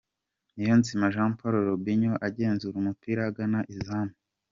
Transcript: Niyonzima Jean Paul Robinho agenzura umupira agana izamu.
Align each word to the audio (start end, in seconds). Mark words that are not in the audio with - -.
Niyonzima 0.55 1.11
Jean 1.13 1.31
Paul 1.39 1.55
Robinho 1.69 2.15
agenzura 2.27 2.75
umupira 2.81 3.21
agana 3.29 3.59
izamu. 3.75 4.13